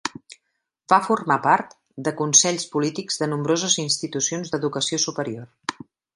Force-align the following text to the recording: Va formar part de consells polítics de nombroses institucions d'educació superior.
Va 0.93 0.97
formar 1.07 1.37
part 1.43 1.75
de 2.07 2.13
consells 2.21 2.65
polítics 2.77 3.21
de 3.25 3.29
nombroses 3.35 3.77
institucions 3.85 4.53
d'educació 4.57 5.03
superior. 5.07 5.81